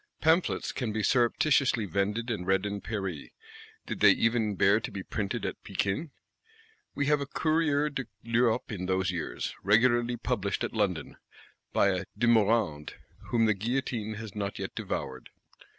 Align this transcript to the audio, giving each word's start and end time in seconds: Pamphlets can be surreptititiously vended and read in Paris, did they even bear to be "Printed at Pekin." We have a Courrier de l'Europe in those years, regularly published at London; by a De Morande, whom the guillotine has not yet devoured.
Pamphlets 0.19 0.71
can 0.71 0.91
be 0.91 1.03
surreptititiously 1.03 1.87
vended 1.87 2.31
and 2.31 2.47
read 2.47 2.65
in 2.65 2.81
Paris, 2.81 3.29
did 3.85 3.99
they 3.99 4.09
even 4.09 4.55
bear 4.55 4.79
to 4.79 4.89
be 4.89 5.03
"Printed 5.03 5.45
at 5.45 5.63
Pekin." 5.63 6.09
We 6.95 7.05
have 7.05 7.21
a 7.21 7.27
Courrier 7.27 7.87
de 7.91 8.05
l'Europe 8.23 8.71
in 8.71 8.87
those 8.87 9.11
years, 9.11 9.53
regularly 9.63 10.17
published 10.17 10.63
at 10.63 10.73
London; 10.73 11.17
by 11.71 11.89
a 11.89 12.05
De 12.17 12.25
Morande, 12.25 12.95
whom 13.29 13.45
the 13.45 13.53
guillotine 13.53 14.15
has 14.15 14.33
not 14.33 14.57
yet 14.57 14.73
devoured. 14.73 15.29